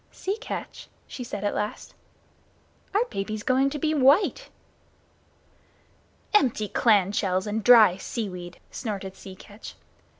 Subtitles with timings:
[0.11, 1.93] "Sea Catch," she said, at last,
[2.95, 4.49] "our baby's going to be white!"
[6.33, 9.75] "Empty clam shells and dry seaweed!" snorted Sea Catch.